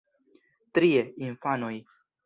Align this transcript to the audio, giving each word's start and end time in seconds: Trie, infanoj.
Trie, 0.79 1.05
infanoj. 1.29 1.75